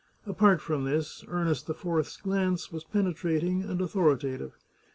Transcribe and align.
Apart 0.25 0.61
from 0.61 0.83
this, 0.85 1.23
Ernest 1.27 1.69
IV's 1.69 2.17
glance 2.17 2.71
was 2.71 2.83
penetrating 2.83 3.61
and 3.61 3.79
authoritative. 3.79 4.57